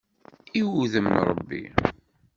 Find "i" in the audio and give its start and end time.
0.59-0.61